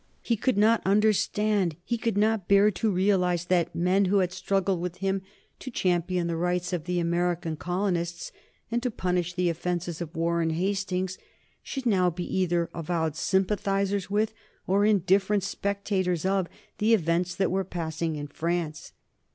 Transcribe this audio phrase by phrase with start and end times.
[0.23, 4.81] He could not understand, he could not bear to realize that men who had struggled
[4.81, 5.21] with him
[5.59, 8.31] to champion the rights of the American colonists,
[8.71, 11.19] and to punish the offences of Warren Hastings,
[11.61, 14.33] should now be either avowed sympathizers with
[14.65, 16.47] or indifferent spectators of
[16.79, 18.93] the events that were passing in France.